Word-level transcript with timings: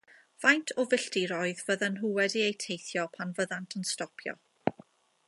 Faint 0.43 0.71
o 0.83 0.85
filltiroedd 0.93 1.61
fyddan 1.67 1.93
nhw 1.99 2.11
wedi 2.17 2.43
eu 2.47 2.57
teithio 2.65 3.07
pan 3.19 3.37
fyddant 3.41 3.77
yn 3.81 3.87
stopio? 3.95 4.39